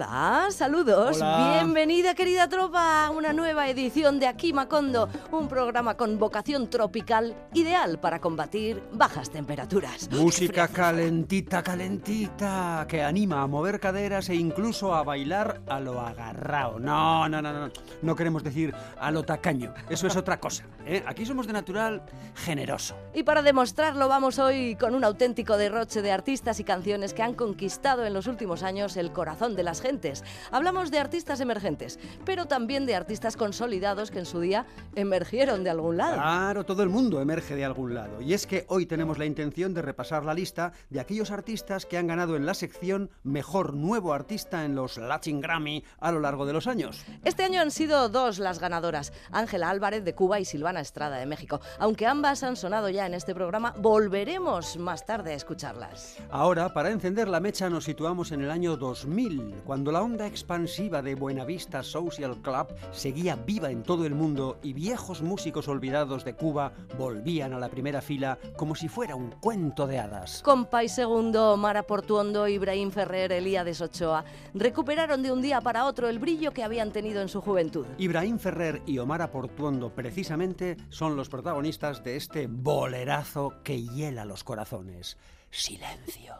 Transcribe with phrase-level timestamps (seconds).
[0.00, 1.18] Hola, saludos.
[1.18, 1.58] Hola.
[1.58, 7.36] Bienvenida, querida tropa, a una nueva edición de Aquí Macondo, un programa con vocación tropical
[7.52, 10.08] ideal para combatir bajas temperaturas.
[10.10, 16.78] Música calentita, calentita, que anima a mover caderas e incluso a bailar a lo agarrao.
[16.78, 17.70] No, no, no, no.
[18.00, 19.74] No queremos decir a lo tacaño.
[19.90, 20.64] Eso es otra cosa.
[20.86, 21.04] ¿eh?
[21.06, 22.02] Aquí somos de natural
[22.36, 22.96] generoso.
[23.12, 27.34] Y para demostrarlo vamos hoy con un auténtico derroche de artistas y canciones que han
[27.34, 29.89] conquistado en los últimos años el corazón de las gentes.
[30.52, 35.70] Hablamos de artistas emergentes, pero también de artistas consolidados que en su día emergieron de
[35.70, 36.14] algún lado.
[36.14, 38.20] Claro, todo el mundo emerge de algún lado.
[38.20, 41.98] Y es que hoy tenemos la intención de repasar la lista de aquellos artistas que
[41.98, 46.46] han ganado en la sección Mejor Nuevo Artista en los Latin Grammy a lo largo
[46.46, 47.04] de los años.
[47.24, 51.26] Este año han sido dos las ganadoras, Ángela Álvarez de Cuba y Silvana Estrada de
[51.26, 51.60] México.
[51.78, 56.16] Aunque ambas han sonado ya en este programa, volveremos más tarde a escucharlas.
[56.30, 61.00] Ahora, para encender la mecha, nos situamos en el año 2000, cuando la onda expansiva
[61.00, 66.34] de Buenavista Social Club seguía viva en todo el mundo y viejos músicos olvidados de
[66.34, 70.42] Cuba volvían a la primera fila como si fuera un cuento de hadas.
[70.42, 76.18] Compay Segundo, Mara Portuondo, Ibrahim Ferrer, Elías Ochoa recuperaron de un día para otro el
[76.18, 77.86] brillo que habían tenido en su juventud.
[77.96, 84.44] Ibrahim Ferrer y Omar Portuondo precisamente son los protagonistas de este bolerazo que hiela los
[84.44, 85.16] corazones.
[85.50, 86.34] Silencio.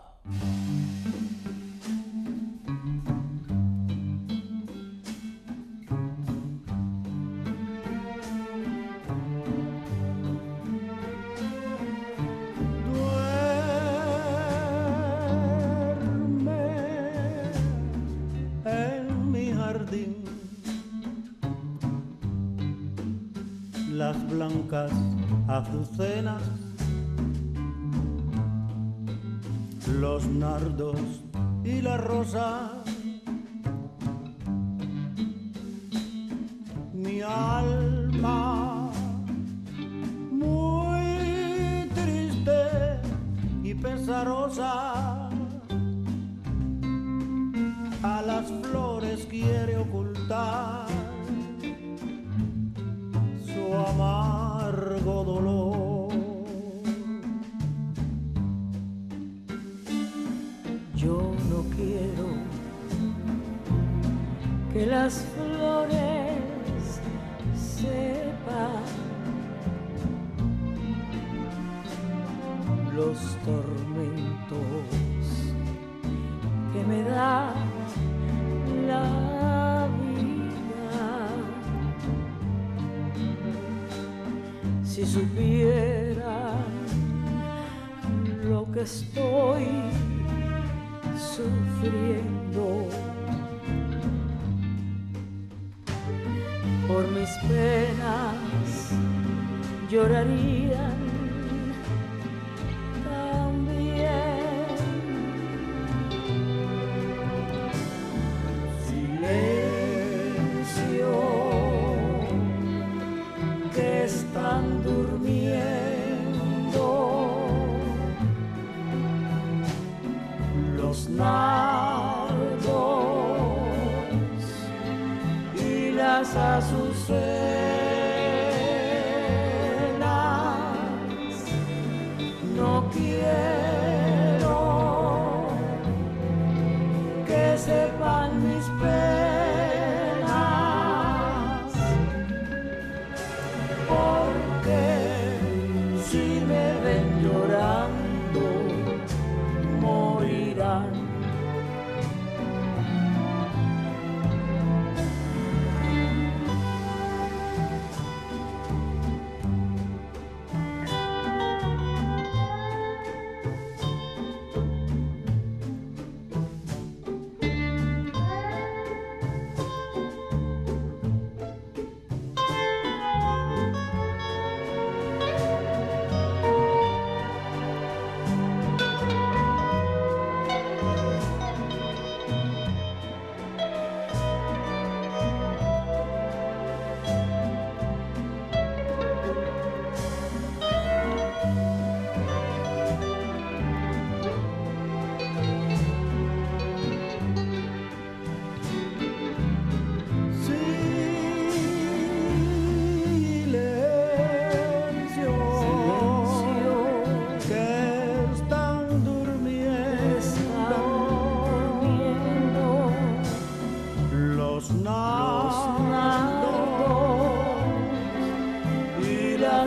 [25.48, 26.42] Azucenas,
[29.98, 30.96] los nardos
[31.64, 32.79] y la rosa.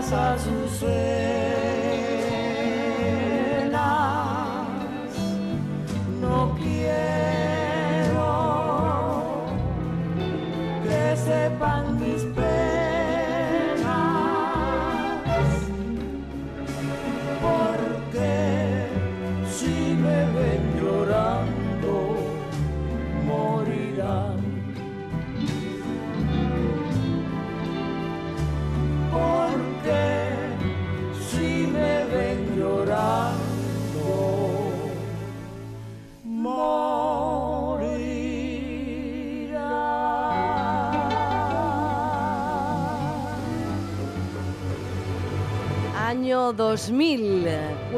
[0.03, 1.22] Las azucenas.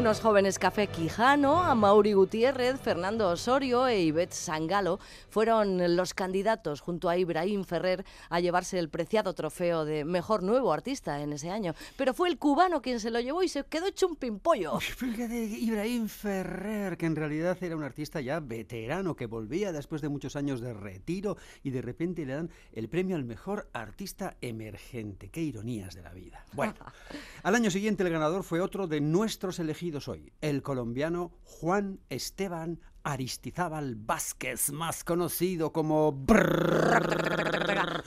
[0.05, 4.99] Unos jóvenes Café Quijano, Amaury Gutiérrez, Fernando Osorio e Ivette Sangalo
[5.31, 10.71] fueron los candidatos junto a Ibrahim Ferrer a llevarse el preciado trofeo de mejor nuevo
[10.71, 11.73] artista en ese año.
[11.97, 14.79] Pero fue el cubano quien se lo llevó y se quedó hecho un pimpollo.
[14.79, 20.09] Fíjate, Ibrahim Ferrer, que en realidad era un artista ya veterano que volvía después de
[20.09, 25.29] muchos años de retiro y de repente le dan el premio al mejor artista emergente.
[25.29, 26.45] Qué ironías de la vida.
[26.53, 26.75] Bueno,
[27.41, 32.79] al año siguiente el ganador fue otro de nuestros elegidos hoy, el colombiano Juan Esteban
[33.05, 36.25] Aristizábal Vázquez, más conocido como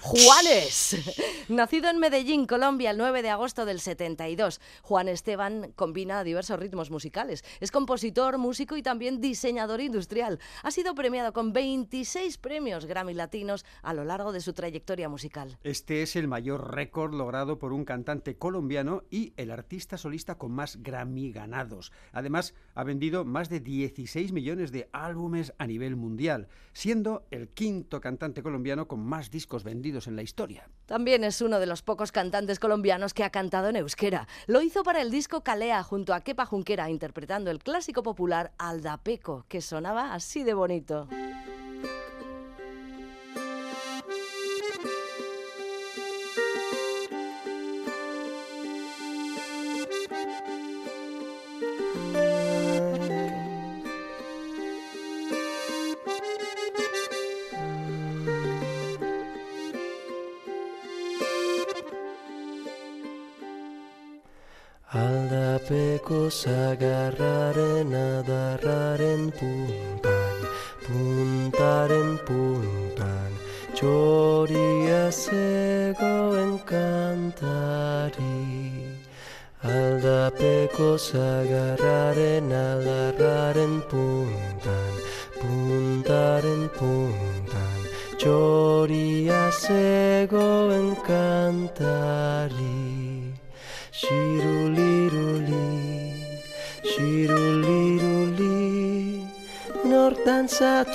[0.00, 0.96] Juanes.
[1.48, 6.90] Nacido en Medellín, Colombia, el 9 de agosto del 72, Juan Esteban combina diversos ritmos
[6.90, 7.44] musicales.
[7.60, 10.40] Es compositor, músico y también diseñador industrial.
[10.64, 15.58] Ha sido premiado con 26 premios Grammy Latinos a lo largo de su trayectoria musical.
[15.62, 20.50] Este es el mayor récord logrado por un cantante colombiano y el artista solista con
[20.50, 21.92] más Grammy ganados.
[22.12, 28.00] Además, ha vendido más de 16 millones de álbumes a nivel mundial, siendo el quinto
[28.00, 30.68] cantante colombiano con más discos vendidos en la historia.
[30.86, 34.26] También es uno de los pocos cantantes colombianos que ha cantado en euskera.
[34.46, 39.44] Lo hizo para el disco Calea junto a Kepa Junquera interpretando el clásico popular Aldapeco,
[39.48, 41.08] que sonaba así de bonito.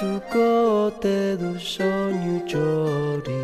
[0.03, 0.45] Dantzatuko
[0.85, 3.43] ote du soinu txori.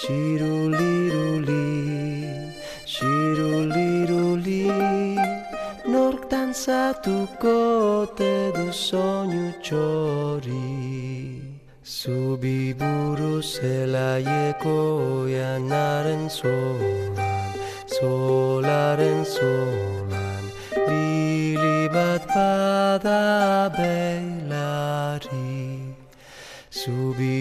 [0.00, 1.68] Shiruliruli,
[2.94, 4.64] shiruliruli,
[5.86, 7.54] nork dantzatuko
[8.02, 10.68] ote du soinu txori.
[11.84, 14.76] Zubi buru zelaieko
[15.22, 17.56] oianaren zolan,
[17.96, 20.44] solaren solan,
[20.86, 24.31] bili bat bada beilari.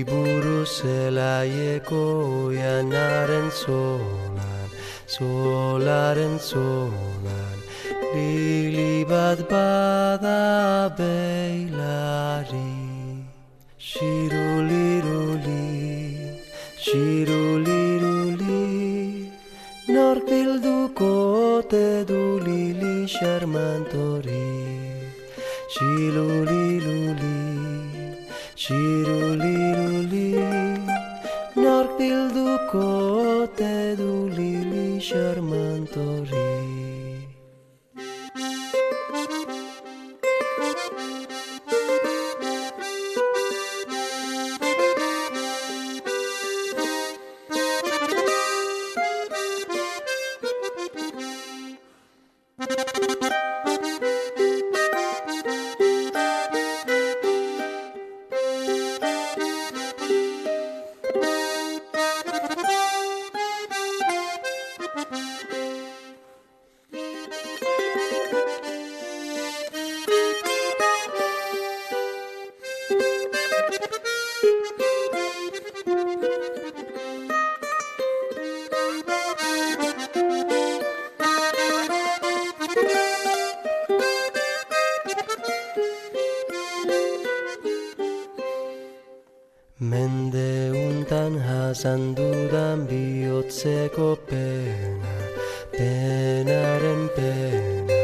[0.09, 2.01] buru zelaieko
[2.45, 4.69] oianaren zonan,
[5.07, 7.57] solaren zonan,
[8.13, 10.41] lili bat bada
[10.97, 12.71] beilari.
[13.91, 15.67] Xiruliruli,
[16.85, 18.59] xiruliruli,
[19.95, 21.11] nork bilduko
[21.57, 24.49] ote du lili xermantori.
[25.75, 27.39] Xiruliruli,
[28.63, 29.60] xiruliruli,
[32.69, 34.99] Kote dulili Lily
[91.47, 95.15] jasan dudan bihotzeko pena
[95.71, 97.99] Penaren pena.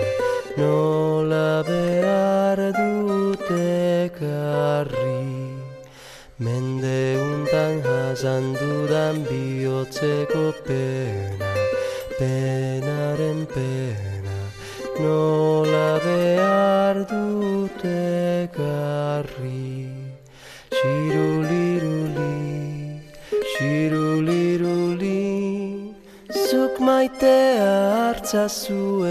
[0.58, 5.53] Nola behar dute karri
[6.39, 11.37] Mende untan jasan dudan bihotzeko pena
[28.46, 29.01] asu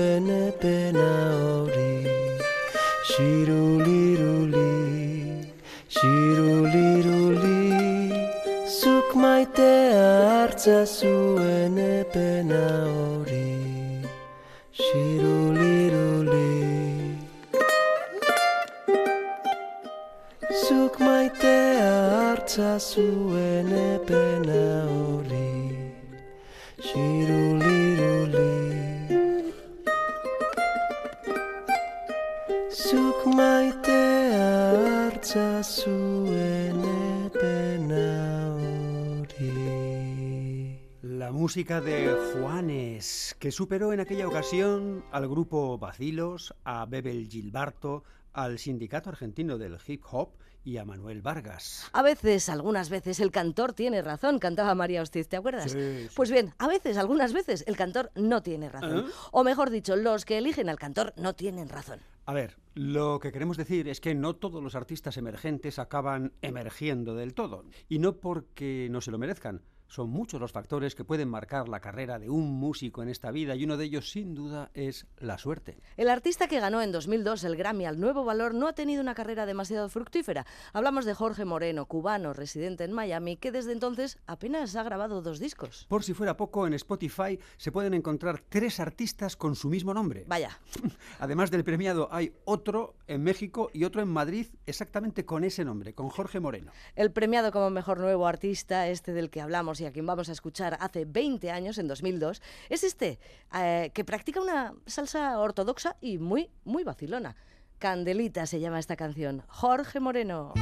[41.56, 48.58] música de Juanes, que superó en aquella ocasión al grupo Bacilos, a Bebel Gilberto, al
[48.58, 50.34] Sindicato Argentino del Hip Hop
[50.64, 51.88] y a Manuel Vargas.
[51.94, 55.72] A veces, algunas veces, el cantor tiene razón, cantaba María Hostiz, ¿te acuerdas?
[55.72, 56.08] Sí, sí.
[56.14, 59.06] Pues bien, a veces, algunas veces, el cantor no tiene razón.
[59.06, 59.12] ¿Eh?
[59.32, 62.00] O mejor dicho, los que eligen al cantor no tienen razón.
[62.26, 67.14] A ver, lo que queremos decir es que no todos los artistas emergentes acaban emergiendo
[67.14, 67.64] del todo.
[67.88, 69.62] Y no porque no se lo merezcan.
[69.88, 73.54] Son muchos los factores que pueden marcar la carrera de un músico en esta vida
[73.54, 75.78] y uno de ellos sin duda es la suerte.
[75.96, 79.14] El artista que ganó en 2002 el Grammy al Nuevo Valor no ha tenido una
[79.14, 80.46] carrera demasiado fructífera.
[80.72, 85.38] Hablamos de Jorge Moreno, cubano, residente en Miami, que desde entonces apenas ha grabado dos
[85.38, 85.86] discos.
[85.88, 90.24] Por si fuera poco, en Spotify se pueden encontrar tres artistas con su mismo nombre.
[90.26, 90.58] Vaya,
[91.18, 95.94] Además del premiado hay otro en México y otro en Madrid exactamente con ese nombre,
[95.94, 96.72] con Jorge Moreno.
[96.94, 100.32] el premiado como mejor nuevo artista, este del que hablamos y a quien vamos a
[100.32, 103.18] escuchar hace 20 años, en 2002, es este,
[103.54, 107.36] eh, que practica una salsa ortodoxa y muy, muy vacilona.
[107.78, 109.42] Candelita se llama esta canción.
[109.48, 110.54] Jorge Moreno.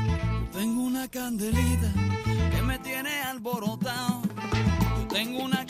[0.53, 1.93] Tengo una candelita
[2.55, 4.23] que me tiene alborotado.
[5.09, 5.65] Tengo una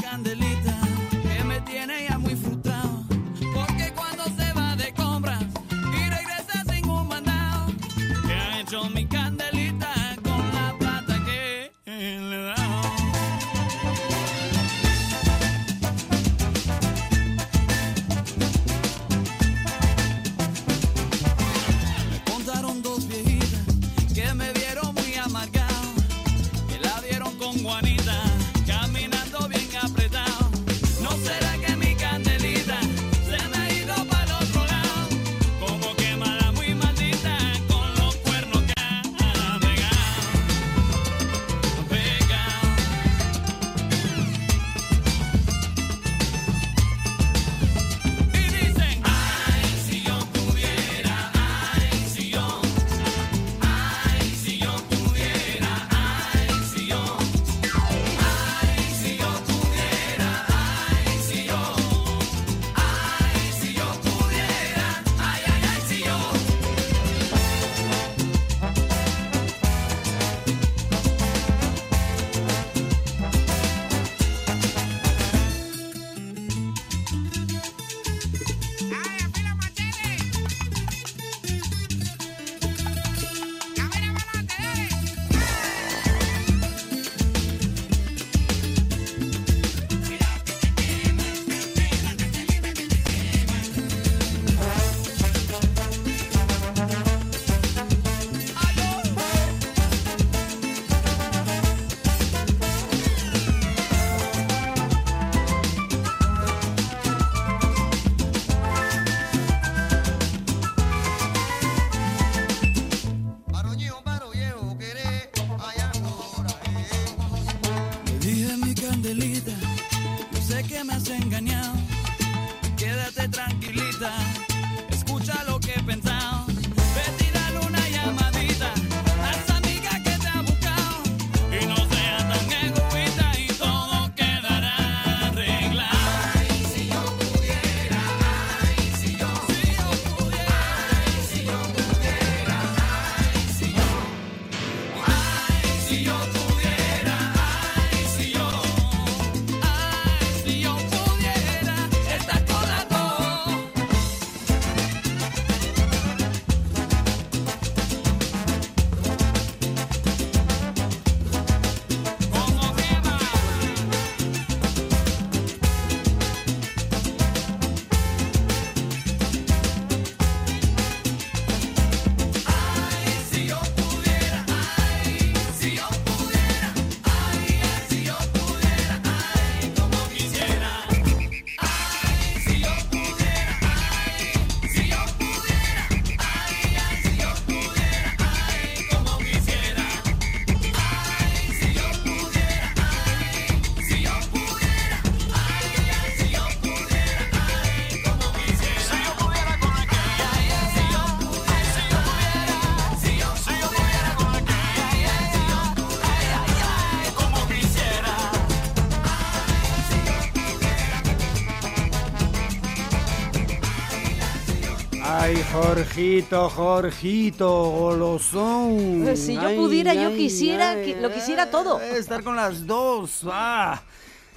[215.85, 219.03] Jorgito, Jorgito, golosón.
[219.03, 221.79] Pues si yo Ay, pudiera, yo quisiera ay, que- lo quisiera todo.
[221.79, 223.21] Estar con las dos.
[223.31, 223.83] ah.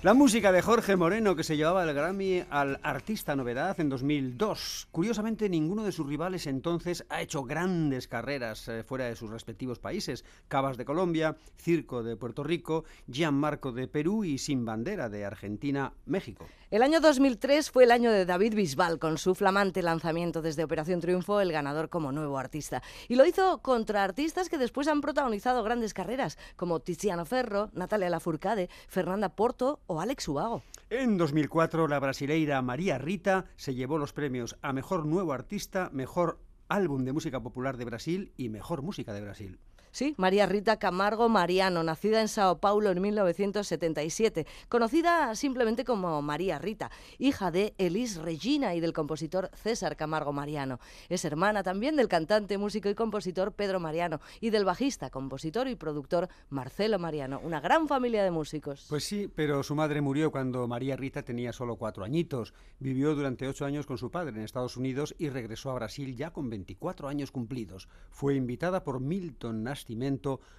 [0.04, 4.90] La música de Jorge Moreno, que se llevaba el Grammy al Artista Novedad en 2002.
[4.92, 9.80] Curiosamente, ninguno de sus rivales entonces ha hecho grandes carreras eh, fuera de sus respectivos
[9.80, 10.24] países.
[10.50, 15.94] Cabas de Colombia, Circo de Puerto Rico, Gianmarco de Perú y Sin Bandera de Argentina,
[16.06, 16.46] México.
[16.70, 21.00] El año 2003 fue el año de David Bisbal, con su flamante lanzamiento desde Operación
[21.00, 22.84] Triunfo, el ganador como nuevo artista.
[23.08, 28.10] Y lo hizo contra artistas que después han protagonizado grandes carreras, como Tiziano Ferro, Natalia
[28.10, 30.62] Lafourcade, Fernanda Porto o Alex Ubago.
[30.90, 36.38] En 2004, la brasileira María Rita se llevó los premios a Mejor Nuevo Artista, Mejor
[36.68, 39.58] Álbum de Música Popular de Brasil y Mejor Música de Brasil.
[39.98, 46.60] Sí, María Rita Camargo Mariano, nacida en Sao Paulo en 1977, conocida simplemente como María
[46.60, 50.80] Rita, hija de Elis Regina y del compositor César Camargo Mariano.
[51.10, 55.74] Es hermana también del cantante, músico y compositor Pedro Mariano y del bajista, compositor y
[55.74, 57.40] productor Marcelo Mariano.
[57.44, 58.86] Una gran familia de músicos.
[58.90, 62.54] Pues sí, pero su madre murió cuando María Rita tenía solo cuatro añitos.
[62.78, 66.30] Vivió durante ocho años con su padre en Estados Unidos y regresó a Brasil ya
[66.30, 67.90] con 24 años cumplidos.
[68.12, 69.64] Fue invitada por Milton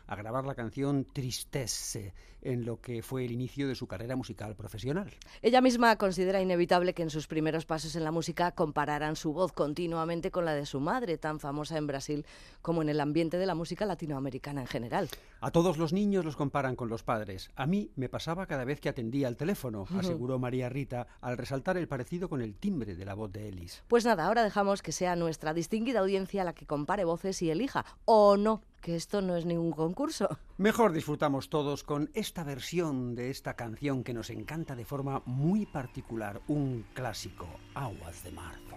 [0.07, 4.55] A grabar la canción Tristesse, en lo que fue el inicio de su carrera musical
[4.57, 5.13] profesional.
[5.43, 9.53] Ella misma considera inevitable que en sus primeros pasos en la música compararan su voz
[9.53, 12.27] continuamente con la de su madre, tan famosa en Brasil
[12.63, 15.09] como en el ambiente de la música latinoamericana en general.
[15.41, 17.51] A todos los niños los comparan con los padres.
[17.55, 21.77] A mí me pasaba cada vez que atendía el teléfono, aseguró María Rita, al resaltar
[21.77, 23.83] el parecido con el timbre de la voz de Ellis.
[23.89, 27.85] Pues nada, ahora dejamos que sea nuestra distinguida audiencia la que compare voces y elija,
[28.05, 30.29] o no, que esto no es ningún concurso.
[30.57, 35.67] Mejor disfrutamos todos con esta versión de esta canción que nos encanta de forma muy
[35.67, 38.77] particular, un clásico, Aguas de Marzo.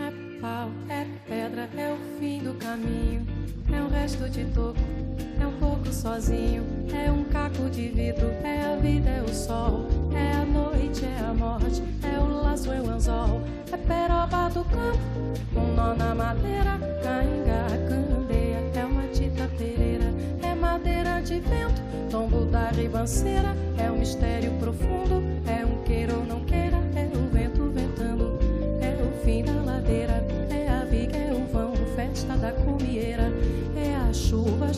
[0.00, 3.26] É pau, é pedra, é o fim do caminho.
[3.70, 4.80] É um resto de toco,
[5.38, 6.64] é um pouco sozinho.
[6.90, 9.86] É um caco de vidro, é a vida, é o sol.
[10.14, 13.42] É a noite, é a morte, é o laço, é o anzol.
[13.70, 14.98] É peroba do campo,
[15.54, 16.78] um nó na madeira.
[17.02, 20.06] Cainga, candeia, é uma tita pereira.
[20.42, 23.54] É madeira de vento, tombo da ribanceira.
[23.76, 25.84] É um mistério profundo, é um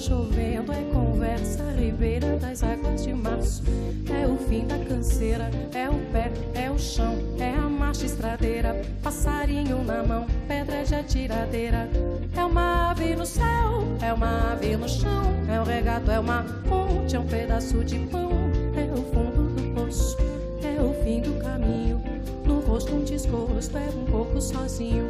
[0.02, 3.62] chovendo, é conversa ribeira das águas de março.
[4.10, 8.82] É o fim da canseira, é o pé, é o chão, é a marcha estradeira.
[9.00, 11.88] Passarinho na mão, pedra de atiradeira.
[12.36, 15.22] É uma ave no céu, é uma ave no chão.
[15.48, 18.32] É um regato, é uma ponte, é um pedaço de pão.
[18.74, 20.16] É o fundo do poço,
[20.64, 22.02] é o fim do caminho.
[22.44, 25.06] No rosto um desgosto, é um pouco sozinho.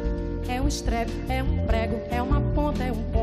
[0.47, 3.22] É um estrepe, é um prego, é uma ponta, é um ponto,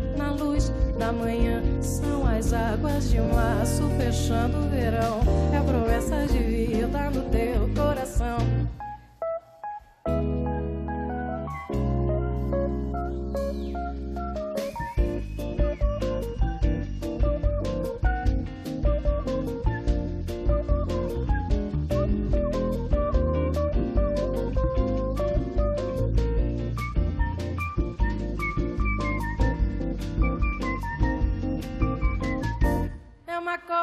[0.21, 1.61] na luz da manhã.
[1.81, 5.19] São as águas de março fechando o verão.
[5.51, 8.37] É a promessa de vida no teu coração.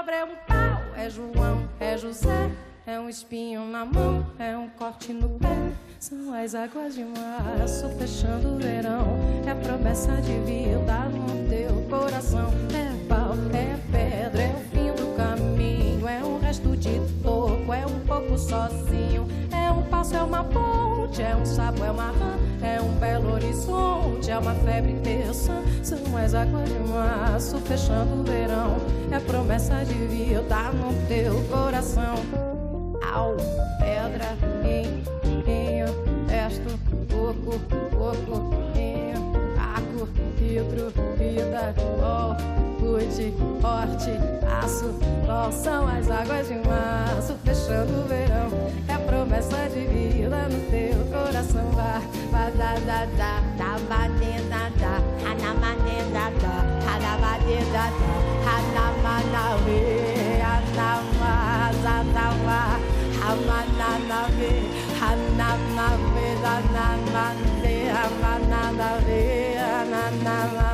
[0.08, 2.50] Cobra, é um pau, é João, é José.
[2.86, 5.72] É um espinho na mão, é um corte no pé.
[6.00, 9.04] São as águas de março fechando o verão.
[9.46, 12.47] É promessa de vida no teu coração.
[20.10, 22.38] É um é uma ponte, é um sapo, é uma rã.
[22.62, 25.52] É um belo horizonte, é uma febre terça.
[25.82, 28.76] São as águas de março fechando o verão.
[29.10, 32.14] É promessa de vida no teu coração.
[33.12, 33.36] Au,
[33.78, 35.02] pedra, em,
[35.46, 35.84] em,
[36.28, 37.58] resto, pouco,
[37.90, 38.37] pouco,
[40.08, 42.34] em, caco, vidro, vida, ó,
[42.78, 44.12] pude, forte,
[44.62, 44.94] aço,
[45.26, 48.50] qual são as águas de março, fechando o verão,
[48.88, 54.08] é a promessa de vida no teu coração, vá, vá, da, da, da, da, ba,
[54.08, 56.54] de, da, da, hanamane, da, da,
[56.88, 58.14] hanamane, da, da,
[58.48, 59.78] hanamanawe,
[60.42, 62.62] hanama, da, da, wa,
[63.20, 64.52] hamananawe,
[65.00, 66.18] hanamawe,
[70.08, 70.67] I'm my.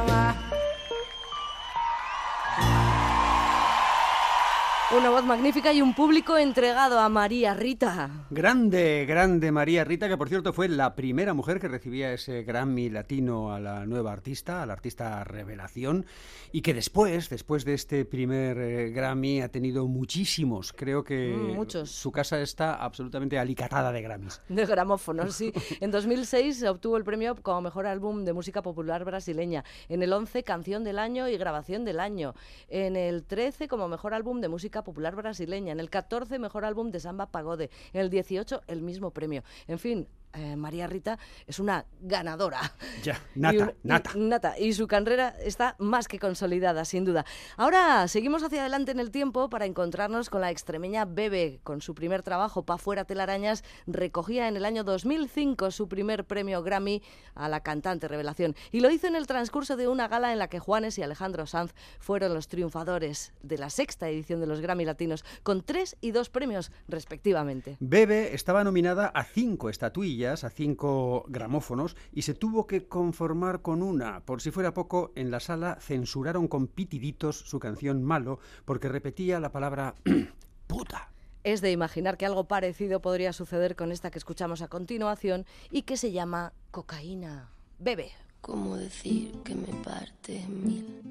[4.97, 8.27] Una voz magnífica y un público entregado a María Rita.
[8.31, 12.91] Grande, grande María Rita, que por cierto fue la primera mujer que recibía ese Grammy
[12.91, 16.07] latino a la nueva artista, a la artista revelación,
[16.53, 20.73] y que después, después de este primer eh, Grammy, ha tenido muchísimos.
[20.73, 21.91] Creo que Mm, muchos.
[21.91, 24.41] su casa está absolutamente alicatada de Grammys.
[24.49, 25.53] De gramófonos, sí.
[25.81, 29.65] En 2006 obtuvo el premio como mejor álbum de música popular brasileña.
[29.89, 32.35] En el 11, canción del año y grabación del año.
[32.69, 35.73] En el 13, como mejor álbum de música popular brasileña.
[35.73, 37.71] En el 14, mejor álbum de samba pagode.
[37.93, 39.43] En el 18, el mismo premio.
[39.67, 40.07] En fin.
[40.35, 42.61] Eh, María Rita es una ganadora.
[43.03, 44.11] Ya, Y nata, un- y- nata.
[44.17, 44.59] nata.
[44.59, 47.25] Y su carrera está más que consolidada, sin duda.
[47.57, 51.61] Ahora seguimos hacia adelante en el tiempo para encontrarnos con la extremeña Bebe.
[51.63, 56.63] Con su primer trabajo, Pa' Fuera Telarañas, recogía en el año 2005 su primer premio
[56.63, 57.03] Grammy
[57.35, 58.55] a la cantante revelación.
[58.73, 61.47] Y lo hizo en el transcurso de una gala en la que Juanes y Alejandro
[61.47, 66.11] Sanz fueron los triunfadores de la sexta edición de los Grammy Latinos, con tres y
[66.11, 67.77] dos premios respectivamente.
[67.81, 73.83] Bebe estaba nominada a cinco estatuillas, a cinco gramófonos, y se tuvo que conformar con
[73.83, 74.21] una.
[74.25, 79.41] Por si fuera poco, en la sala censuraron con pitiditos su canción Malo, porque repetía
[79.41, 79.95] la palabra
[80.67, 81.11] puta.
[81.45, 85.83] Es de imaginar que algo parecido podría suceder con esta que escuchamos a continuación y
[85.83, 87.51] que se llama Cocaína.
[87.79, 88.13] Bebe.
[88.41, 91.03] ¿Cómo decir que me parte en mil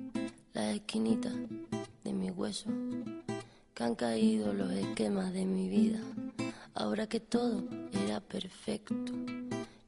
[0.53, 1.31] la esquinita
[2.03, 2.69] de mi hueso?
[3.73, 5.99] Que han caído los esquemas de mi vida,
[6.75, 7.63] ahora que todo
[8.05, 8.95] era perfecto.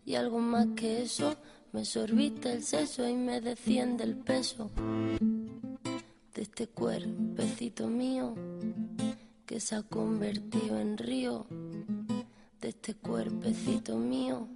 [0.05, 1.35] Y algo más que eso,
[1.71, 4.71] me sorbiste el seso y me desciende el peso
[6.33, 8.35] de este cuerpecito mío
[9.45, 11.47] que se ha convertido en río,
[12.61, 14.47] de este cuerpecito mío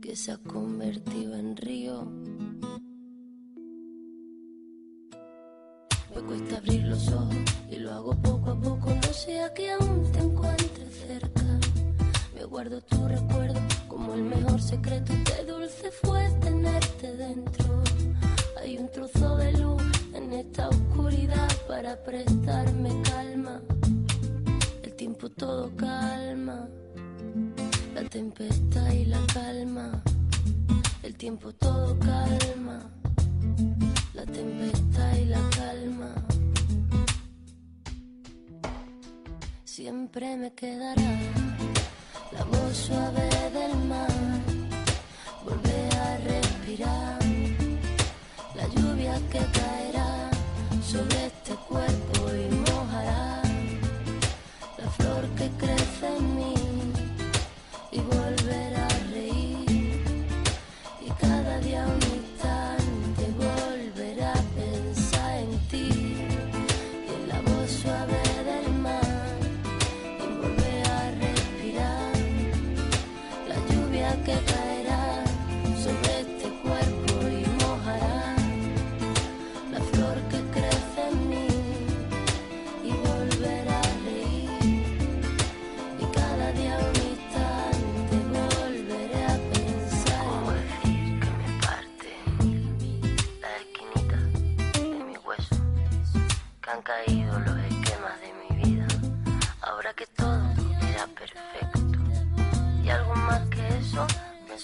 [0.00, 2.04] que se ha convertido en río.
[6.14, 7.36] Me cuesta abrir los ojos
[7.70, 10.26] y lo hago poco a poco, no sea que aún te.
[10.26, 10.75] Me
[12.46, 17.82] guardo tu recuerdo como el mejor secreto, qué dulce fue tenerte dentro.
[18.60, 19.82] Hay un trozo de luz
[20.14, 23.60] en esta oscuridad para prestarme calma.
[24.82, 26.68] El tiempo todo calma
[27.96, 30.02] la tempestad y la calma,
[31.02, 32.90] el tiempo todo calma,
[34.12, 36.14] la tempestad y la calma.
[39.64, 41.45] Siempre me quedará
[42.36, 44.08] la voz suave del mar,
[45.44, 47.18] volver a respirar,
[48.54, 50.30] la lluvia que caerá
[50.82, 51.30] sobre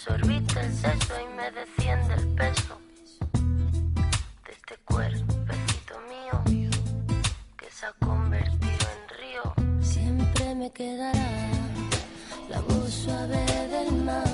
[0.03, 2.81] Me sorbiste el seso y me desciende el peso
[4.45, 6.71] De este cuerpecito mío
[7.57, 9.81] que se ha convertido en río.
[9.81, 11.51] Siempre me quedará
[12.49, 14.25] la voz suave del mar,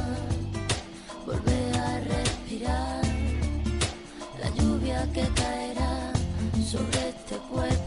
[1.27, 3.03] volver a respirar,
[4.41, 6.13] la lluvia que caerá
[6.65, 7.78] sobre este cuerpo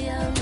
[0.00, 0.39] cada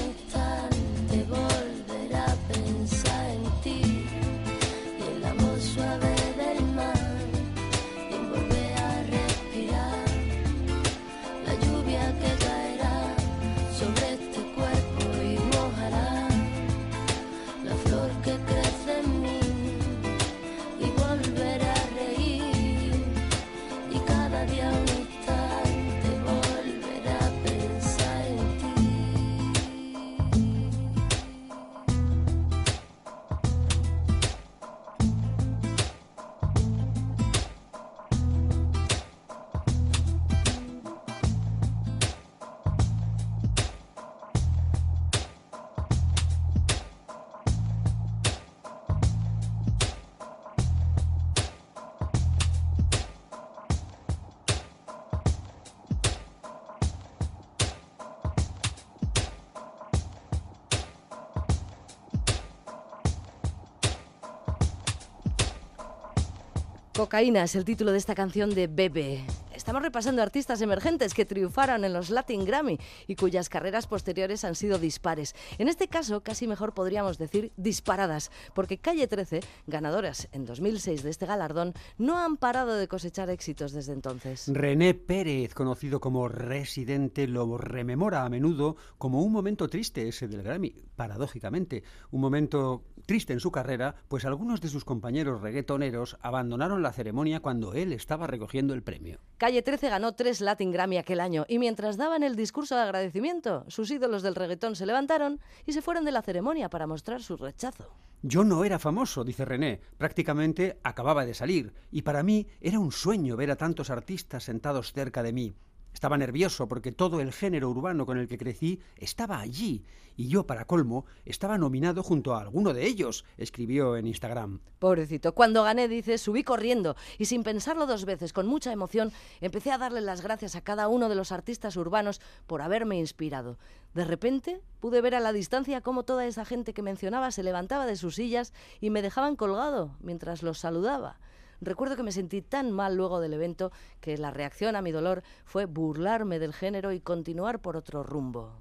[66.99, 69.25] Cocaína es el título de esta canción de Bebe.
[69.69, 74.55] Estamos repasando artistas emergentes que triunfaron en los Latin Grammy y cuyas carreras posteriores han
[74.55, 75.35] sido dispares.
[75.59, 81.11] En este caso, casi mejor podríamos decir disparadas, porque Calle 13, ganadoras en 2006 de
[81.11, 84.49] este galardón, no han parado de cosechar éxitos desde entonces.
[84.49, 90.45] René Pérez, conocido como Residente, lo rememora a menudo como un momento triste ese del
[90.45, 91.83] Grammy, paradójicamente.
[92.11, 97.41] Un momento triste en su carrera, pues algunos de sus compañeros reggaetoneros abandonaron la ceremonia
[97.41, 99.21] cuando él estaba recogiendo el premio.
[99.37, 103.65] Calle 13 ganó tres Latin Grammy aquel año y mientras daban el discurso de agradecimiento,
[103.69, 107.37] sus ídolos del reggaetón se levantaron y se fueron de la ceremonia para mostrar su
[107.37, 107.93] rechazo.
[108.23, 112.91] Yo no era famoso, dice René, prácticamente acababa de salir, y para mí era un
[112.91, 115.55] sueño ver a tantos artistas sentados cerca de mí.
[115.93, 119.85] Estaba nervioso porque todo el género urbano con el que crecí estaba allí,
[120.19, 124.59] y yo, para colmo, estaba nominado junto a alguno de ellos, escribió en Instagram.
[124.81, 129.71] Pobrecito, cuando gané, dice, subí corriendo y sin pensarlo dos veces, con mucha emoción, empecé
[129.71, 133.59] a darle las gracias a cada uno de los artistas urbanos por haberme inspirado.
[133.95, 137.87] De repente pude ver a la distancia cómo toda esa gente que mencionaba se levantaba
[137.87, 141.21] de sus sillas y me dejaban colgado mientras los saludaba.
[141.61, 145.23] Recuerdo que me sentí tan mal luego del evento que la reacción a mi dolor
[145.45, 148.53] fue burlarme del género y continuar por otro rumbo.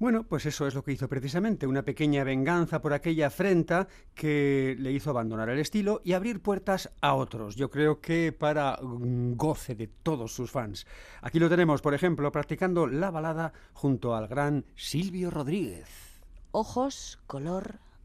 [0.00, 4.74] Bueno, pues eso es lo que hizo precisamente, una pequeña venganza por aquella afrenta que
[4.78, 7.54] le hizo abandonar el estilo y abrir puertas a otros.
[7.54, 10.84] Yo creo que para goce de todos sus fans.
[11.22, 15.88] Aquí lo tenemos, por ejemplo, practicando la balada junto al gran Silvio Rodríguez.
[16.50, 17.78] Ojos color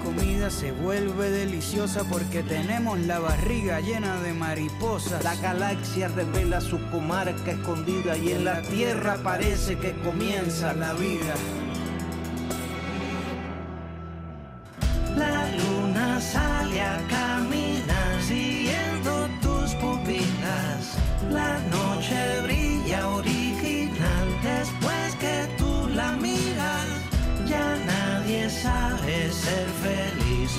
[0.00, 5.22] comida se vuelve deliciosa porque tenemos la barriga llena de mariposas.
[5.22, 11.34] La galaxia revela su comarca escondida y en la tierra parece que comienza la vida.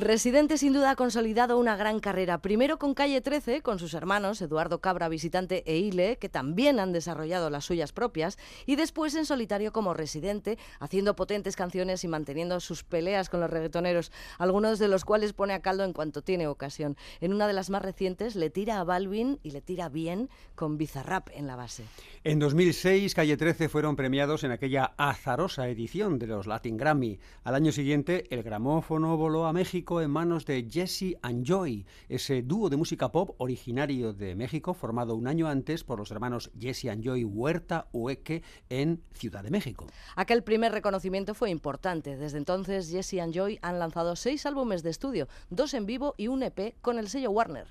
[0.00, 4.42] Residente sin duda ha consolidado una gran carrera, primero con Calle 13, con sus hermanos
[4.42, 9.24] Eduardo Cabra, Visitante e Ile, que también han desarrollado las suyas propias, y después en
[9.24, 14.88] solitario como Residente, haciendo potentes canciones y manteniendo sus peleas con los reggaetoneros, algunos de
[14.88, 16.98] los cuales pone a caldo en cuanto tiene ocasión.
[17.22, 20.76] En una de las más recientes le tira a Balvin y le tira bien con
[20.76, 21.84] Bizarrap en la base.
[22.22, 27.18] En 2006, Calle 13 fueron premiados en aquella azarosa edición de los Latin Grammy.
[27.44, 32.42] Al año siguiente, el gramófono voló a México en manos de Jesse and Joy, ese
[32.42, 36.86] dúo de música pop originario de México, formado un año antes por los hermanos Jesse
[36.86, 39.86] and Joy Huerta Hueque en Ciudad de México.
[40.16, 42.16] Aquel primer reconocimiento fue importante.
[42.16, 46.26] Desde entonces, Jesse and Joy han lanzado seis álbumes de estudio, dos en vivo y
[46.26, 47.68] un EP con el sello Warner.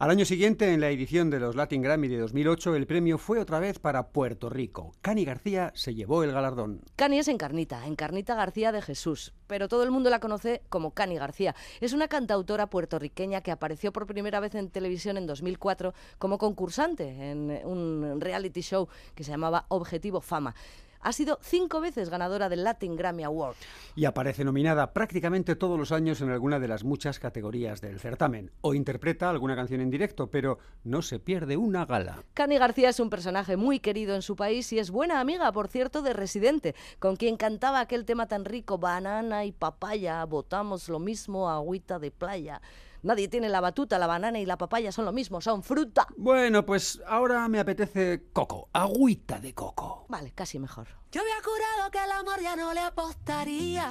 [0.00, 3.38] Al año siguiente, en la edición de los Latin Grammy de 2008, el premio fue
[3.38, 4.94] otra vez para Puerto Rico.
[5.02, 6.80] Cani García se llevó el galardón.
[6.96, 11.18] Cani es Encarnita, Encarnita García de Jesús, pero todo el mundo la conoce como Cani
[11.18, 11.54] García.
[11.82, 17.30] Es una cantautora puertorriqueña que apareció por primera vez en televisión en 2004 como concursante
[17.30, 20.54] en un reality show que se llamaba Objetivo Fama.
[21.02, 23.56] Ha sido cinco veces ganadora del Latin Grammy Award.
[23.96, 28.50] Y aparece nominada prácticamente todos los años en alguna de las muchas categorías del certamen.
[28.60, 32.22] O interpreta alguna canción en directo, pero no se pierde una gala.
[32.34, 35.68] Cani García es un personaje muy querido en su país y es buena amiga, por
[35.68, 40.98] cierto, de Residente, con quien cantaba aquel tema tan rico, banana y papaya, botamos lo
[40.98, 42.60] mismo, agüita de playa.
[43.02, 46.06] Nadie tiene la batuta, la banana y la papaya son lo mismo, son fruta.
[46.16, 50.04] Bueno, pues ahora me apetece coco, agüita de coco.
[50.08, 50.88] Vale, casi mejor.
[51.10, 53.90] Yo había jurado que el amor ya no le apostaría.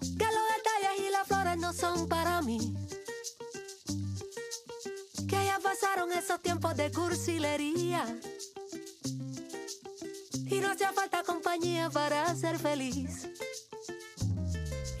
[0.00, 2.74] Que los detalles y las flores no son para mí.
[5.26, 8.04] Que ya pasaron esos tiempos de cursilería.
[10.34, 13.28] Y no hacía falta compañía para ser feliz.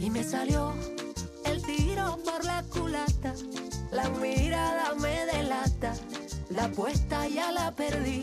[0.00, 0.72] Y me salió
[1.94, 3.34] por la culata.
[3.92, 5.94] La mirada me delata.
[6.50, 8.22] La apuesta ya la perdí.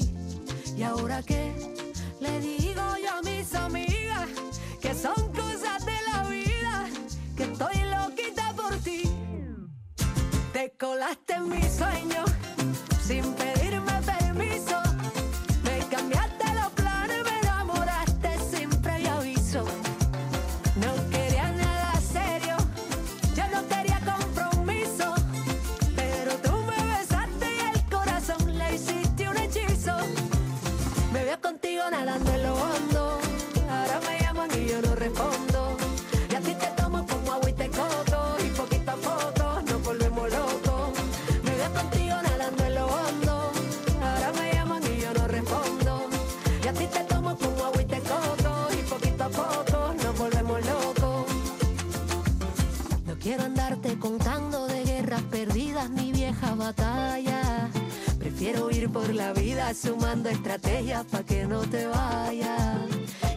[0.75, 1.53] ¿Y ahora qué?
[2.19, 4.28] Le digo yo a mis amigas
[4.82, 6.89] que son cosas de la vida,
[7.38, 9.03] que estoy loquita por ti.
[10.53, 12.26] Te colaste en mi sueño
[13.07, 13.61] sin pedirme
[53.32, 57.69] Quiero andarte contando de guerras perdidas ni viejas batallas.
[58.19, 62.77] Prefiero ir por la vida sumando estrategias para que no te vayas.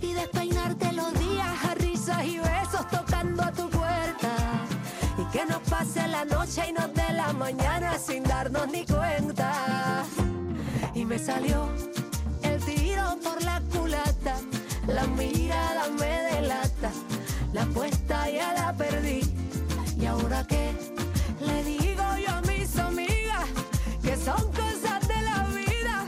[0.00, 4.34] Y despeinarte los días a risas y besos tocando a tu puerta.
[5.16, 10.02] Y que nos pase la noche y nos dé la mañana sin darnos ni cuenta.
[10.92, 11.68] Y me salió
[12.42, 14.40] el tiro por la culata.
[14.88, 16.90] La mirada me delata.
[17.52, 19.43] La apuesta ya la perdí.
[20.04, 20.70] ¿Y ahora qué?
[21.40, 23.46] Le digo yo a mis amigas
[24.02, 26.04] que son cosas de la vida,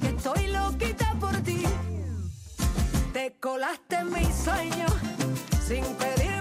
[0.00, 1.62] que estoy loquita por ti.
[3.12, 4.86] Te colaste en mi sueño
[5.68, 6.33] sin pedirme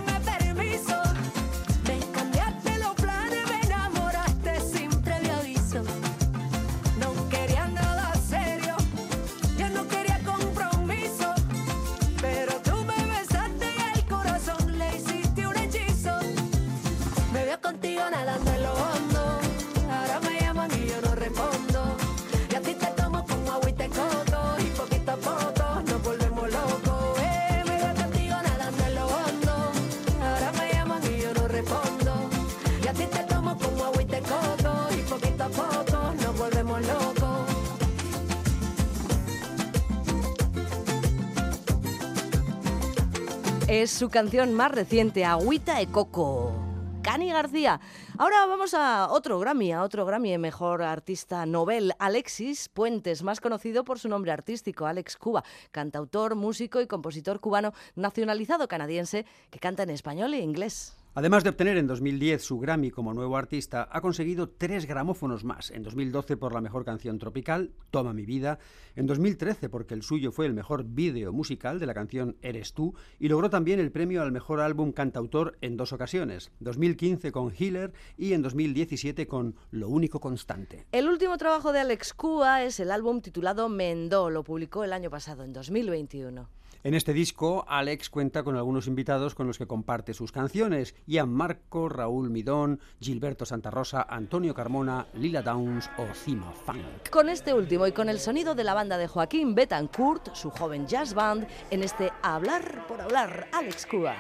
[43.83, 46.53] Es su canción más reciente, Agüita de Coco.
[47.01, 47.81] Cani García.
[48.17, 53.83] Ahora vamos a otro Grammy, a otro Grammy Mejor Artista Nobel, Alexis Puentes, más conocido
[53.83, 59.83] por su nombre artístico, Alex Cuba, cantautor, músico y compositor cubano nacionalizado canadiense que canta
[59.83, 60.95] en español e inglés.
[61.15, 65.69] Además de obtener en 2010 su Grammy como nuevo artista, ha conseguido tres gramófonos más.
[65.69, 68.57] En 2012 por la mejor canción tropical, Toma mi vida.
[68.95, 72.95] En 2013 porque el suyo fue el mejor vídeo musical de la canción Eres tú.
[73.19, 76.51] Y logró también el premio al mejor álbum cantautor en dos ocasiones.
[76.61, 80.87] 2015 con Healer y en 2017 con Lo único constante.
[80.91, 84.31] El último trabajo de Alex Cua es el álbum titulado Mendó.
[84.31, 86.49] Lo publicó el año pasado, en 2021.
[86.83, 91.31] En este disco, Alex cuenta con algunos invitados con los que comparte sus canciones: Ian
[91.31, 97.09] Marco, Raúl Midón, Gilberto Santa Rosa, Antonio Carmona, Lila Downs o Cima Funk.
[97.09, 100.85] Con este último y con el sonido de la banda de Joaquín Betancourt, su joven
[100.85, 104.17] jazz band, en este Hablar por Hablar, Alex Cua.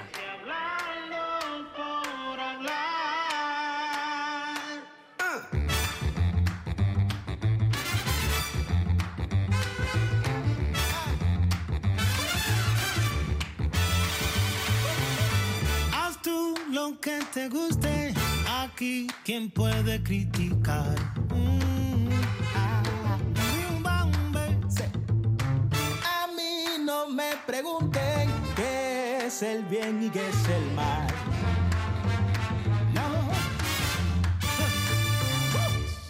[16.83, 18.13] Tú lo que te guste,
[18.47, 20.95] aquí quien puede criticar.
[21.29, 22.09] Mm,
[22.55, 24.09] ah,
[24.69, 24.83] sí.
[26.03, 31.07] A mí no me pregunten qué es el bien y qué es el mal.
[32.93, 33.07] No.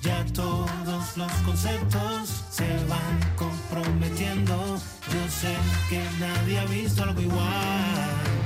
[0.02, 4.80] Ya todos los conceptos se van comprometiendo.
[5.12, 5.56] Yo sé
[5.90, 8.43] que nadie ha visto algo igual.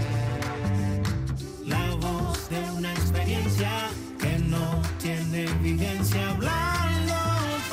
[2.49, 3.89] De una experiencia
[4.21, 7.13] que no tiene vigencia hablando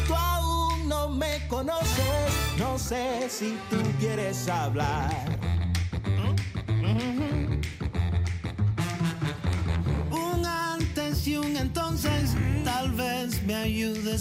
[0.07, 5.38] Tú aún no me conoces, no sé si tú quieres hablar.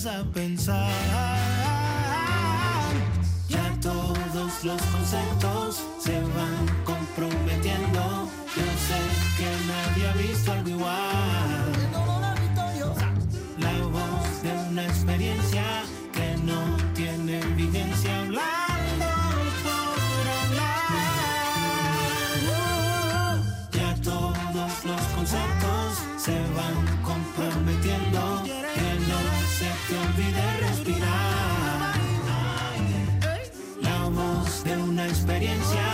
[0.07, 0.91] A pensar.
[3.49, 8.29] Ya todos los conceptos se van comprometiendo.
[8.57, 9.01] Yo sé
[9.39, 10.78] que nadie ha visto algo
[35.41, 35.88] experiencia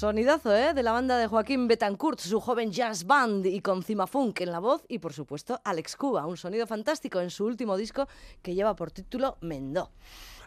[0.00, 0.72] Sonidazo, ¿eh?
[0.72, 4.50] De la banda de Joaquín Betancourt, su joven jazz band, y con Cima Funk en
[4.50, 8.08] la voz, y por supuesto Alex Cuba, un sonido fantástico en su último disco
[8.40, 9.90] que lleva por título Mendó.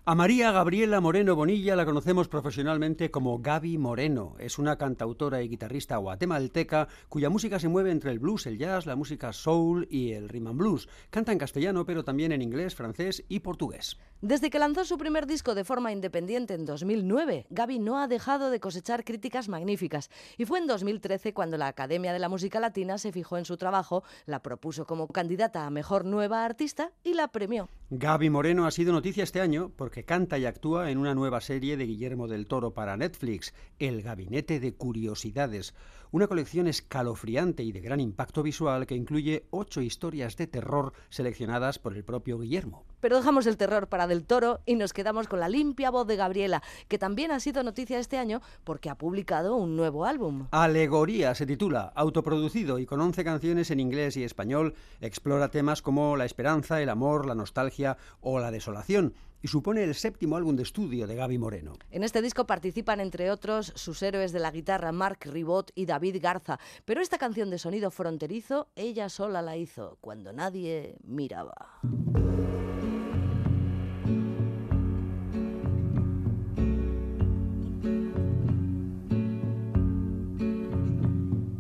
[0.06, 4.36] A María Gabriela Moreno Bonilla la conocemos profesionalmente como Gaby Moreno.
[4.38, 8.86] Es una cantautora y guitarrista guatemalteca cuya música se mueve entre el blues, el jazz,
[8.86, 10.90] la música soul y el rhythm and blues.
[11.10, 13.98] Canta en castellano, pero también en inglés, francés y portugués.
[14.20, 18.50] Desde que lanzó su primer disco de forma independiente en 2009, Gaby no ha dejado
[18.50, 20.10] de cosechar críticas magníficas.
[20.38, 23.56] Y fue en 2013 cuando la Academia de la Música Latina se fijó en su
[23.56, 27.70] trabajo, la propuso como candidata a Mejor Nueva Artista y la premió.
[27.90, 31.78] Gaby Moreno ha sido noticia este año porque canta y actúa en una nueva serie
[31.78, 35.76] de Guillermo del Toro para Netflix, El Gabinete de Curiosidades,
[36.14, 41.80] una colección escalofriante y de gran impacto visual que incluye ocho historias de terror seleccionadas
[41.80, 42.86] por el propio Guillermo.
[43.00, 46.16] Pero dejamos el terror para Del Toro y nos quedamos con la limpia voz de
[46.16, 50.48] Gabriela, que también ha sido noticia este año porque ha publicado un nuevo álbum.
[50.52, 56.16] Alegoría se titula, autoproducido y con 11 canciones en inglés y español, explora temas como
[56.16, 60.64] la esperanza, el amor, la nostalgia o la desolación y supone el séptimo álbum de
[60.64, 61.74] estudio de Gaby Moreno.
[61.92, 66.18] En este disco participan, entre otros, sus héroes de la guitarra Mark Ribot y David
[66.22, 71.82] Garza, pero esta canción de sonido fronterizo ella sola la hizo cuando nadie miraba.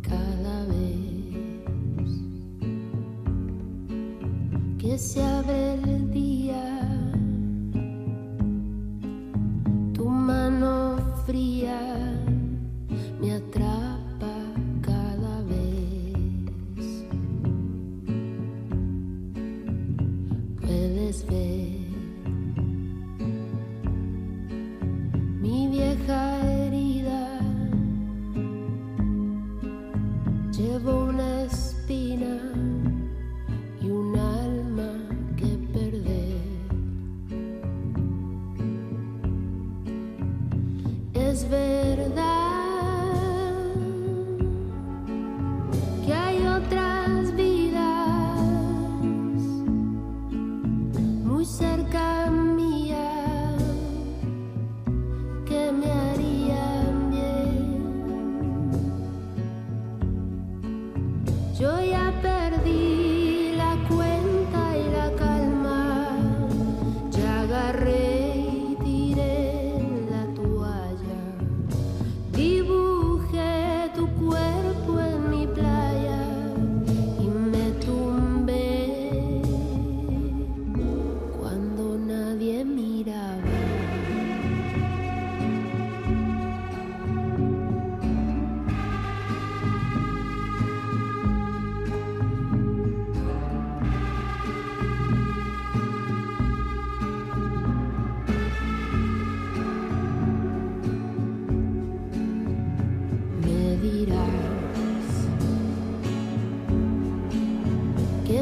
[0.01, 1.33] Cada vez
[4.79, 6.02] que se abre el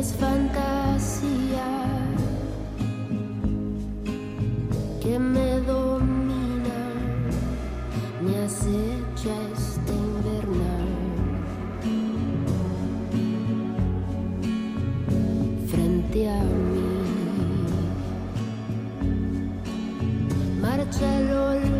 [0.01, 1.69] es fantasía
[4.99, 6.79] que me domina,
[8.23, 10.89] me acecha este invernal.
[15.71, 16.91] Frente a mí
[20.61, 21.70] marcha el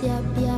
[0.00, 0.49] que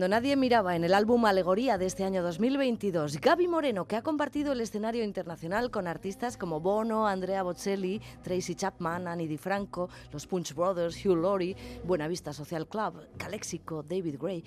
[0.00, 4.02] Cuando nadie miraba en el álbum Alegoría de este año 2022, Gaby Moreno, que ha
[4.02, 10.26] compartido el escenario internacional con artistas como Bono, Andrea Bocelli, Tracy Chapman, Annie DiFranco, los
[10.26, 14.42] Punch Brothers, Hugh Laurie, Buenavista Social Club, Calexico, David Gray,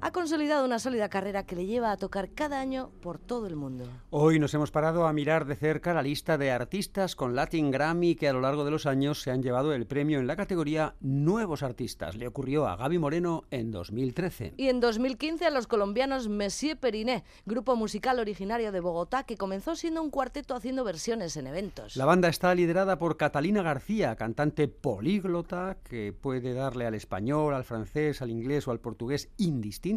[0.00, 3.56] ha consolidado una sólida carrera que le lleva a tocar cada año por todo el
[3.56, 3.84] mundo.
[4.10, 8.14] Hoy nos hemos parado a mirar de cerca la lista de artistas con Latin Grammy
[8.14, 10.94] que a lo largo de los años se han llevado el premio en la categoría
[11.00, 12.16] Nuevos Artistas.
[12.16, 14.54] Le ocurrió a Gaby Moreno en 2013.
[14.56, 19.76] Y en 2015 a los colombianos Monsieur Periné, grupo musical originario de Bogotá que comenzó
[19.76, 21.96] siendo un cuarteto haciendo versiones en eventos.
[21.96, 27.64] La banda está liderada por Catalina García, cantante políglota que puede darle al español, al
[27.64, 29.30] francés, al inglés o al portugués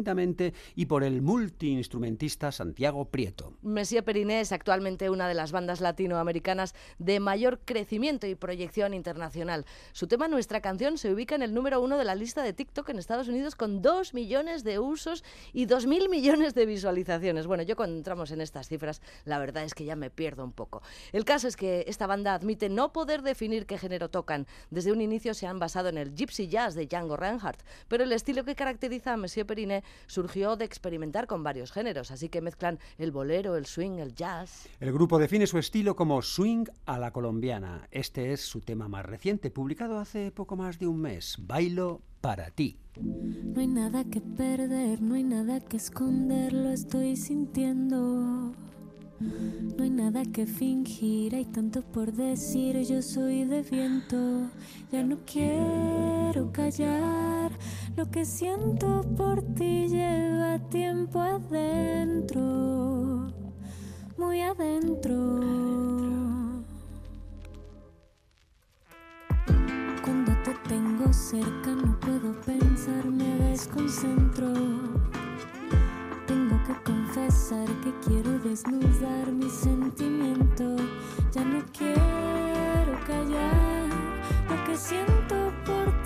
[0.00, 3.54] distintamente y por el multiinstrumentista Santiago Prieto.
[3.62, 9.66] Monsieur Periné es actualmente una de las bandas latinoamericanas de mayor crecimiento y proyección internacional.
[9.92, 12.88] Su tema Nuestra canción se ubica en el número uno de la lista de TikTok
[12.88, 17.46] en Estados Unidos con 2 millones de usos y 2.000 millones de visualizaciones.
[17.46, 20.52] Bueno, yo cuando entramos en estas cifras, la verdad es que ya me pierdo un
[20.52, 20.82] poco.
[21.12, 24.46] El caso es que esta banda admite no poder definir qué género tocan.
[24.70, 28.12] Desde un inicio se han basado en el gypsy jazz de Django Reinhardt, pero el
[28.12, 32.78] estilo que caracteriza a Monsieur Periné surgió de experimentar con varios géneros, así que mezclan
[32.98, 34.68] el bolero, el swing, el jazz.
[34.80, 37.88] El grupo define su estilo como swing a la colombiana.
[37.90, 42.50] Este es su tema más reciente, publicado hace poco más de un mes, Bailo para
[42.50, 42.78] ti.
[42.96, 48.52] No hay nada que perder, no hay nada que esconder, lo estoy sintiendo.
[49.20, 54.48] No hay nada que fingir, hay tanto por decir, yo soy de viento.
[54.90, 57.52] Ya no quiero callar,
[57.96, 62.32] lo que siento por ti lleva tiempo adentro,
[64.16, 65.14] muy adentro.
[70.02, 74.54] Cuando te tengo cerca no puedo pensar, me desconcentro.
[76.26, 80.64] Tengo que confesar que quiero desnudar mi sentimiento.
[81.32, 83.86] Ya no quiero callar.
[84.48, 85.99] Lo que siento por ti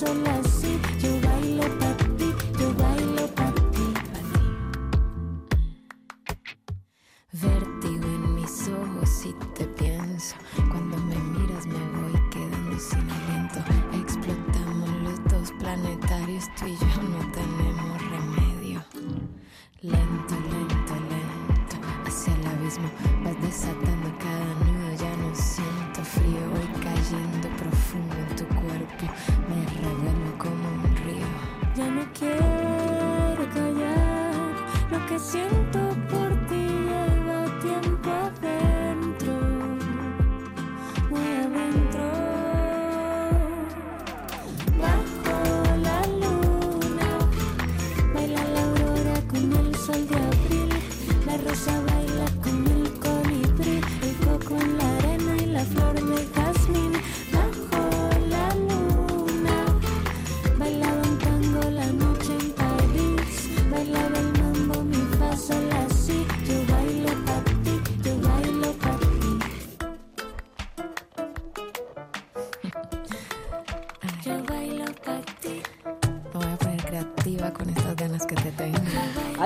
[0.00, 0.47] mi fa,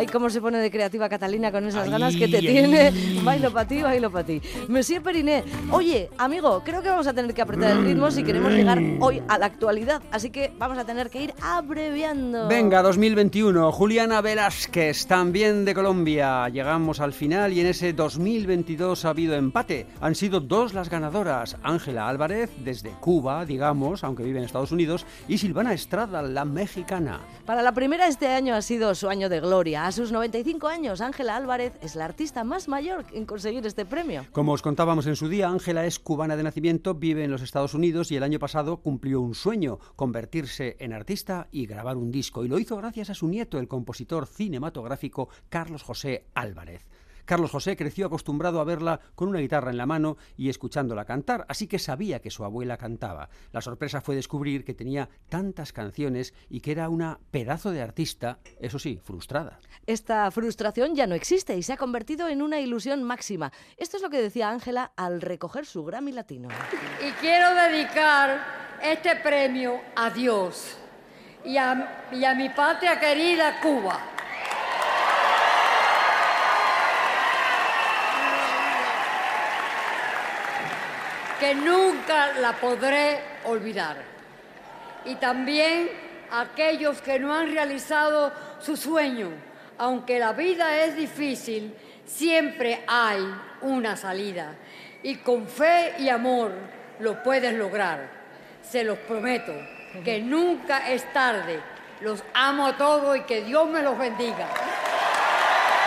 [0.02, 2.46] Ay, cómo se pone de creativa Catalina con esas Ay, ganas que te ay.
[2.48, 2.92] tiene.
[3.22, 4.42] Bailo para ti, bailo para ti.
[4.66, 8.50] Monsieur Periné, oye, amigo, creo que vamos a tener que apretar el ritmo si queremos
[8.50, 10.02] llegar hoy a la actualidad.
[10.10, 12.48] Así que vamos a tener que ir abreviando.
[12.48, 16.48] Venga, 2021, Juliana Velázquez, también de Colombia.
[16.48, 19.86] Llegamos al final y en ese 2022 ha habido empate.
[20.00, 25.06] Han sido dos las ganadoras, Ángela Álvarez, desde Cuba, digamos, aunque vive en Estados Unidos,
[25.28, 27.20] y Silvana Estrada, la mexicana.
[27.46, 29.91] Para la primera este año ha sido su año de gloria.
[29.92, 34.24] A sus 95 años, Ángela Álvarez es la artista más mayor en conseguir este premio.
[34.32, 37.74] Como os contábamos en su día, Ángela es cubana de nacimiento, vive en los Estados
[37.74, 42.42] Unidos y el año pasado cumplió un sueño, convertirse en artista y grabar un disco.
[42.42, 46.86] Y lo hizo gracias a su nieto, el compositor cinematográfico Carlos José Álvarez.
[47.24, 51.46] Carlos José creció acostumbrado a verla con una guitarra en la mano y escuchándola cantar,
[51.48, 53.28] así que sabía que su abuela cantaba.
[53.52, 58.38] La sorpresa fue descubrir que tenía tantas canciones y que era una pedazo de artista,
[58.60, 59.60] eso sí, frustrada.
[59.86, 63.52] Esta frustración ya no existe y se ha convertido en una ilusión máxima.
[63.76, 66.48] Esto es lo que decía Ángela al recoger su Grammy Latino.
[67.06, 70.76] Y quiero dedicar este premio a Dios
[71.44, 74.11] y a, y a mi patria querida Cuba.
[81.42, 83.96] Que nunca la podré olvidar.
[85.04, 85.90] Y también
[86.30, 89.30] a aquellos que no han realizado su sueño.
[89.76, 91.74] Aunque la vida es difícil,
[92.06, 93.26] siempre hay
[93.60, 94.54] una salida.
[95.02, 96.52] Y con fe y amor
[97.00, 98.08] lo puedes lograr.
[98.62, 99.52] Se los prometo,
[100.04, 101.58] que nunca es tarde.
[102.02, 104.46] Los amo a todos y que Dios me los bendiga.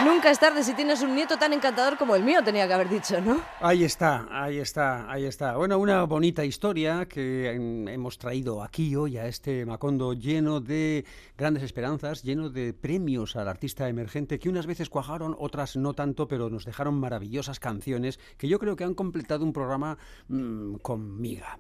[0.04, 2.90] Nunca es tarde si tienes un nieto tan encantador como el mío, tenía que haber
[2.90, 3.40] dicho, ¿no?
[3.62, 5.56] Ahí está, ahí está, ahí está.
[5.56, 11.06] Bueno, una bonita historia que hemos traído aquí hoy a este Macondo lleno de
[11.38, 16.28] grandes esperanzas, lleno de premios al artista emergente que unas veces cuajaron, otras no tanto,
[16.28, 21.22] pero nos dejaron maravillosas canciones que yo creo que han completado un programa mm, con
[21.22, 21.58] miga.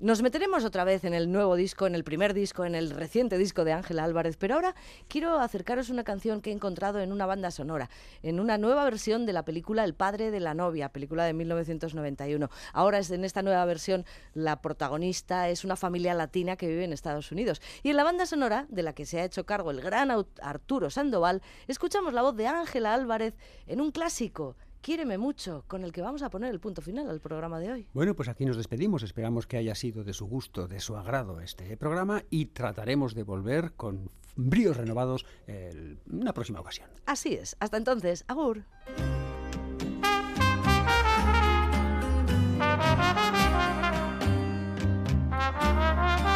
[0.00, 3.38] Nos meteremos otra vez en el nuevo disco, en el primer disco, en el reciente
[3.38, 4.74] disco de Ángela Álvarez, pero ahora
[5.06, 7.88] quiero acercaros una canción que he encontrado en una banda sonora,
[8.24, 12.50] en una nueva versión de la película El padre de la novia, película de 1991.
[12.72, 16.92] Ahora es en esta nueva versión la protagonista es una familia latina que vive en
[16.92, 17.62] Estados Unidos.
[17.84, 20.10] Y en la banda sonora, de la que se ha hecho cargo el gran
[20.42, 23.34] Arturo Sandoval, escuchamos la voz de Ángela Álvarez
[23.68, 27.18] en un clásico, Quiéreme mucho, con el que vamos a poner el punto final al
[27.18, 27.88] programa de hoy.
[27.94, 29.02] Bueno, pues aquí nos despedimos.
[29.02, 33.22] Esperamos que haya sido de su gusto, de su agrado este programa y trataremos de
[33.22, 36.90] volver con bríos renovados en una próxima ocasión.
[37.06, 37.56] Así es.
[37.60, 38.64] Hasta entonces, Agur.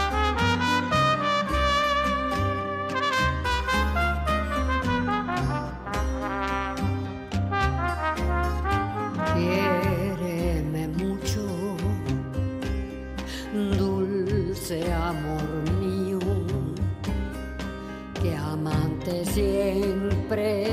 [14.69, 15.43] dulce amor
[15.81, 16.19] mío,
[18.21, 20.68] que amante siempre